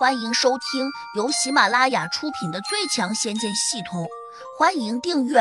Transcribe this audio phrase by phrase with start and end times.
[0.00, 4.04] 欢迎收听由喜马拉雅出品的《最强仙剑系统》，
[4.58, 5.40] 欢迎订阅。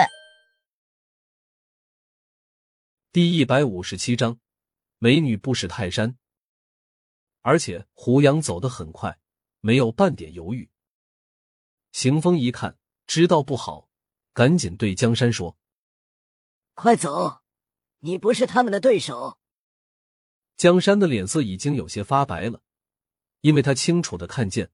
[3.14, 4.38] 第一百五十七章，
[4.98, 6.18] 美女不识泰山。
[7.40, 9.18] 而且胡杨走得很快，
[9.62, 10.70] 没有半点犹豫。
[11.94, 13.88] 邢风一看，知道不好，
[14.34, 15.58] 赶紧对江山说
[16.76, 17.44] ：“快走，
[18.00, 19.38] 你不是他们的对手。”
[20.58, 22.62] 江山的脸色已经有些发白了。
[23.42, 24.70] 因为他清楚的看见，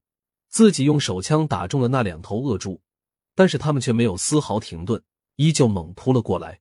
[0.48, 2.82] 自己用手枪打中了那两头恶猪，
[3.34, 5.02] 但是他们却没有丝毫停顿，
[5.36, 6.60] 依旧猛扑了过来。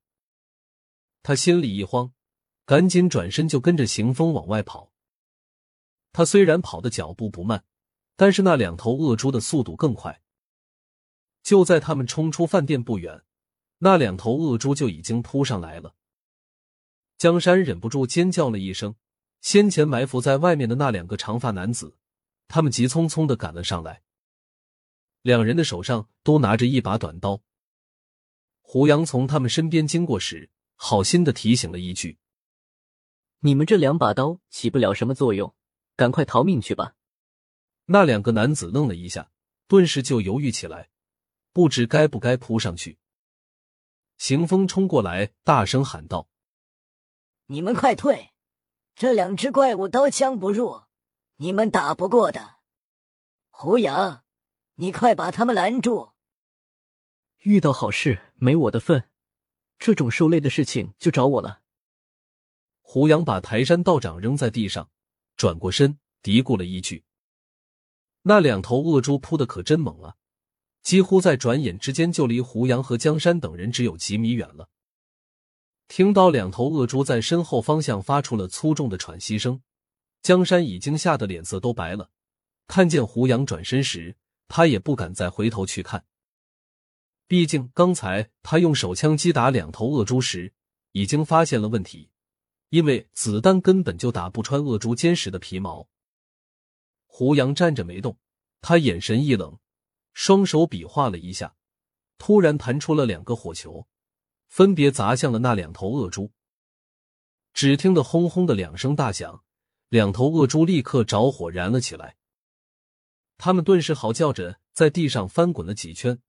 [1.24, 2.14] 他心里一慌，
[2.66, 4.92] 赶紧转身就跟着行风往外跑。
[6.14, 7.66] 他虽然跑的脚步不慢，
[8.16, 10.22] 但是那两头恶猪的速度更快。
[11.42, 13.24] 就在他们冲出饭店不远，
[13.80, 15.96] 那两头恶猪就已经扑上来了。
[17.18, 18.96] 江山忍不住尖叫了一声。
[19.46, 21.96] 先前埋伏在外面的那两个长发男子，
[22.48, 24.02] 他们急匆匆的赶了上来。
[25.22, 27.44] 两人的手上都拿着一把短刀。
[28.62, 32.18] 胡杨从他们身边经过时，好心的提醒了一句
[33.42, 35.54] ：“你们这两把刀起不了什么作用，
[35.96, 36.96] 赶快逃命去吧。”
[37.86, 39.30] 那两个男子愣了一下，
[39.68, 40.90] 顿时就犹豫起来，
[41.54, 42.98] 不知该不该扑上去。
[44.18, 46.30] 行风冲过来，大声喊道
[47.46, 48.32] ：“你们快退！”
[48.96, 50.84] 这两只怪物刀枪不入，
[51.36, 52.56] 你们打不过的。
[53.50, 54.24] 胡杨，
[54.76, 56.14] 你快把他们拦住！
[57.40, 59.10] 遇到好事没我的份，
[59.78, 61.60] 这种受累的事情就找我了。
[62.80, 64.90] 胡杨把台山道长扔在地上，
[65.36, 67.04] 转过身嘀咕了一句
[68.24, 70.16] ：“那两头恶猪扑的可真猛啊，
[70.82, 74.70] 几乎在转眼之间就离胡杨和江山等人只有几米远了。”
[75.88, 79.62] 听到两头恶猪在身后方向发出了粗重的喘息声，
[80.22, 82.10] 江山已经吓得脸色都白了。
[82.68, 84.18] 看见胡杨转身时，
[84.48, 86.06] 他也不敢再回头去看。
[87.28, 90.54] 毕竟刚才他用手枪击打两头恶猪时，
[90.92, 92.10] 已经发现了问题，
[92.70, 95.88] 因为子弹根本就打不穿恶猪坚实的皮毛。
[97.06, 98.18] 胡杨站着没动，
[98.62, 99.58] 他眼神一冷，
[100.14, 101.56] 双手比划了一下，
[102.18, 103.88] 突然弹出了两个火球。
[104.48, 106.32] 分别砸向了那两头恶猪。
[107.54, 109.44] 只听得轰轰的两声大响，
[109.90, 112.18] 两头恶猪立刻着火燃了起来。
[113.38, 116.20] 他们顿时嚎叫着在地上翻滚了几圈，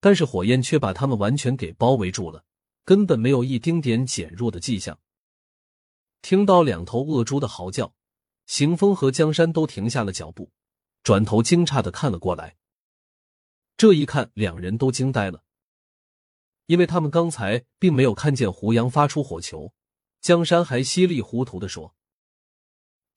[0.00, 2.44] 但是火焰却把他们完全给包围住了，
[2.84, 4.98] 根本没有一丁点减弱的迹象。
[6.22, 7.94] 听到两头恶猪的嚎叫，
[8.46, 10.50] 行风和江山都停下了脚步，
[11.04, 12.56] 转头惊诧的看了过来。
[13.76, 15.43] 这一看，两人都惊呆了。
[16.66, 19.72] 因为他们刚才并没有看见胡杨发出火球，
[20.20, 21.94] 江山还稀里糊涂的说：“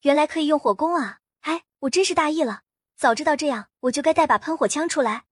[0.02, 1.20] 原来可以用火攻啊！
[1.40, 2.62] 哎，我真是大意了，
[2.96, 5.24] 早知道这样，我就该带把喷火枪出来。”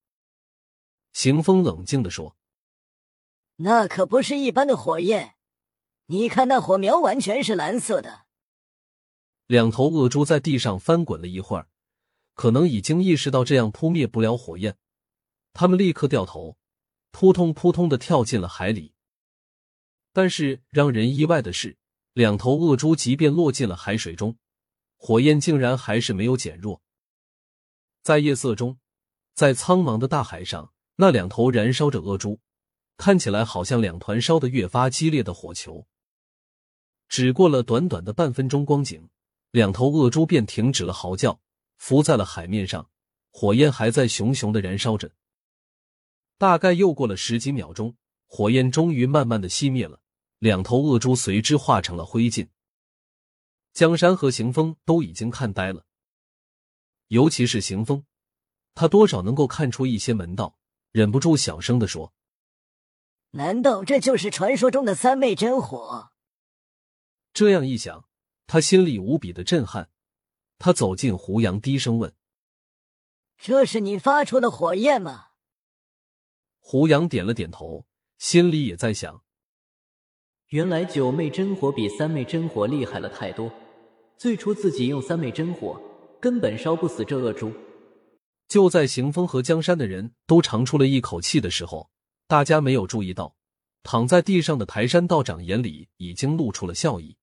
[1.13, 2.35] 行风冷静的说
[3.57, 5.35] ：“那可不是一般的火焰，
[6.07, 8.25] 你看那火苗完全是蓝色的。”
[9.45, 11.69] 两头恶猪在地上翻滚了一会儿，
[12.33, 14.77] 可能已经意识到这样扑灭不了火焰，
[15.53, 16.57] 他们立刻掉头。
[17.19, 18.93] 扑通扑通的跳进了海里，
[20.13, 21.75] 但是让人意外的是，
[22.13, 24.37] 两头恶猪即便落进了海水中，
[24.97, 26.79] 火焰竟然还是没有减弱。
[28.03, 28.77] 在夜色中，
[29.33, 32.39] 在苍茫的大海上，那两头燃烧着恶猪，
[32.97, 35.87] 看起来好像两团烧得越发激烈的火球。
[37.09, 39.09] 只过了短短的半分钟光景，
[39.49, 41.41] 两头恶猪便停止了嚎叫，
[41.77, 42.91] 浮在了海面上，
[43.31, 45.11] 火焰还在熊熊的燃烧着。
[46.37, 47.95] 大概又过了十几秒钟，
[48.27, 50.01] 火焰终于慢慢的熄灭了，
[50.39, 52.49] 两头恶猪随之化成了灰烬。
[53.73, 55.85] 江山和行风都已经看呆了，
[57.07, 58.05] 尤其是行风，
[58.73, 60.57] 他多少能够看出一些门道，
[60.91, 62.13] 忍不住小声的说
[63.31, 66.11] ：“难道这就是传说中的三昧真火？”
[67.33, 68.07] 这样一想，
[68.47, 69.89] 他心里无比的震撼。
[70.59, 72.15] 他走近胡杨，低声问
[73.37, 75.25] ：“这是你发出的火焰吗？”
[76.69, 77.85] 胡杨点了点头，
[78.17, 79.23] 心里也在想：
[80.47, 83.49] 原来九妹真火比三妹真火厉害了太多。
[84.17, 85.81] 最初自己用三昧真火，
[86.19, 87.53] 根本烧不死这恶猪。
[88.49, 91.89] 就在邢风和江山的人都长出了一口气的时候，
[92.27, 93.37] 大家没有注意到，
[93.81, 97.15] 躺在地上的台山道长眼里已经露出了笑意。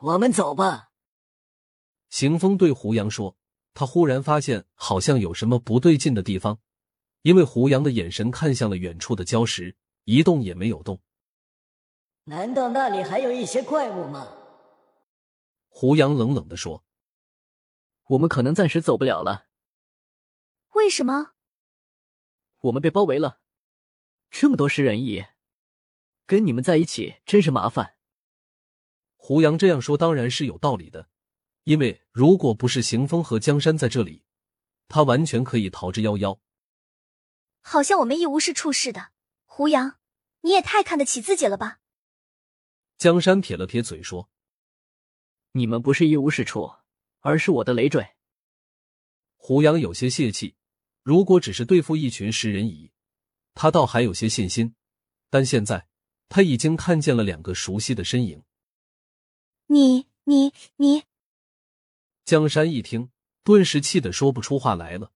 [0.00, 0.92] 我们走吧。
[2.08, 3.36] 邢风对胡杨说
[3.74, 6.58] ：“他忽然发现好像有什么不对劲的地方。”
[7.24, 9.74] 因为胡杨的眼神看向了远处的礁石，
[10.04, 11.00] 一动也没有动。
[12.24, 14.28] 难道那里还有一些怪物吗？
[15.68, 16.84] 胡杨冷冷的说
[18.08, 19.46] ：“我们可能暂时走不了了。
[20.74, 21.32] 为什么？
[22.60, 23.40] 我们被包围了，
[24.30, 25.24] 这么多食人蚁，
[26.26, 27.94] 跟你们在一起真是麻烦。
[29.16, 31.08] 胡杨这样说当然是有道理的，
[31.62, 34.26] 因为如果不是邢风和江山在这里，
[34.88, 36.38] 他完全可以逃之夭夭。
[37.66, 39.10] 好像我们一无是处似的。
[39.46, 39.98] 胡杨，
[40.42, 41.80] 你也太看得起自己了吧？
[42.98, 44.28] 江山撇了撇嘴说
[45.52, 46.70] ：“你们不是一无是处，
[47.20, 48.14] 而是我的累赘。”
[49.36, 50.54] 胡杨有些泄气。
[51.02, 52.92] 如果只是对付一群食人蚁，
[53.54, 54.74] 他倒还有些信心。
[55.30, 55.88] 但现在
[56.28, 58.44] 他已经看见了两个熟悉的身影。
[59.66, 61.04] 你、你、你！
[62.24, 63.10] 江山一听，
[63.42, 65.12] 顿时气得说不出话来了。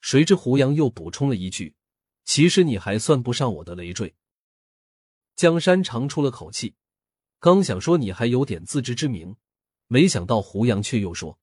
[0.00, 1.74] 谁知胡杨又补充了一句
[2.24, 4.14] ：“其实你还算不上我的累赘。”
[5.36, 6.74] 江山长出了口气，
[7.38, 9.36] 刚想说你还有点自知之明，
[9.86, 11.38] 没想到胡杨却又说：“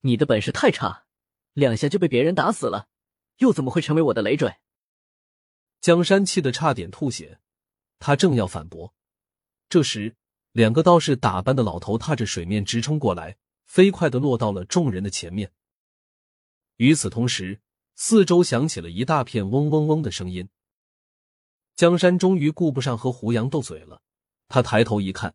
[0.00, 1.04] 你的本事太差。”
[1.52, 2.88] 两下就被别人打死了，
[3.38, 4.54] 又怎么会成为我的累赘？
[5.80, 7.40] 江山气得差点吐血，
[7.98, 8.94] 他正要反驳，
[9.68, 10.16] 这时
[10.52, 15.52] 两个道士打扮的老头踏着水面直冲过来，飞快的落到了众人的前面。
[16.80, 17.60] 与此同时，
[17.94, 20.48] 四周响起了一大片嗡嗡嗡的声音。
[21.76, 24.00] 江山终于顾不上和胡杨斗嘴了，
[24.48, 25.34] 他抬头一看，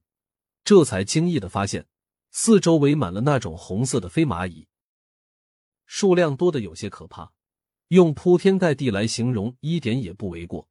[0.64, 1.86] 这才惊异的发现，
[2.32, 4.68] 四周围满了那种红色的飞蚂蚁。
[5.86, 7.32] 数量多的有些可怕，
[7.90, 10.68] 用铺天盖地来形容一点也不为过。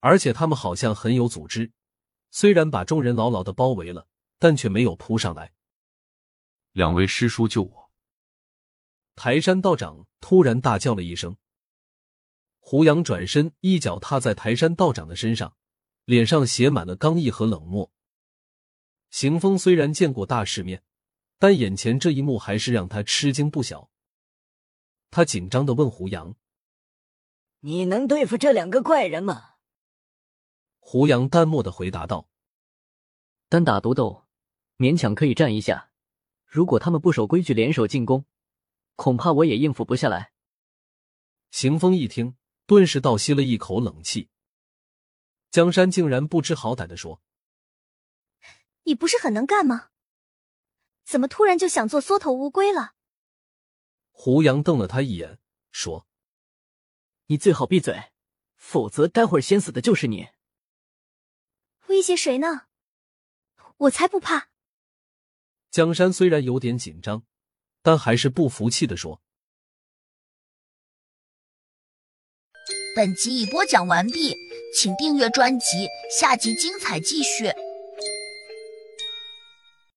[0.00, 1.70] 而且他们好像很有组织，
[2.32, 4.08] 虽然把众人牢牢的包围了，
[4.40, 5.52] 但却没有扑上来。
[6.72, 7.83] 两位师叔救我！
[9.16, 11.36] 台山道长突然大叫了一声。
[12.60, 15.56] 胡杨转身一脚踏在台山道长的身上，
[16.04, 17.90] 脸上写满了刚毅和冷漠。
[19.10, 20.82] 行风虽然见过大世面。
[21.36, 23.90] 但眼前这一幕还是让他吃惊不小。
[25.10, 26.36] 他紧张的问胡杨
[27.60, 29.56] ：“你能对付这两个怪人吗？”
[30.78, 32.30] 胡杨淡漠的回答道
[33.50, 34.24] ：“单打独斗，
[34.78, 35.90] 勉强可以战一下。
[36.46, 38.24] 如果他们不守规矩，联手进攻，
[38.96, 40.32] 恐怕我也应付不下来。”
[41.50, 42.36] 邢风一听，
[42.66, 44.28] 顿时倒吸了一口冷气。
[45.50, 47.22] 江山竟然不知好歹的说
[48.82, 49.90] ：“你不是很能干吗？”
[51.04, 52.94] 怎么突然就想做缩头乌龟了？
[54.10, 55.38] 胡杨瞪了他一眼，
[55.70, 56.08] 说
[57.26, 58.12] ：“你最好闭嘴，
[58.56, 60.28] 否则待会儿先死的就是你。”
[61.88, 62.66] 威胁谁呢？
[63.76, 64.48] 我才不怕！
[65.70, 67.24] 江山虽然有点紧张，
[67.84, 69.20] 但还是不服气的说
[72.96, 74.34] ：“本集已播讲完毕，
[74.74, 75.86] 请订阅专辑，
[76.18, 77.52] 下集精彩继续。”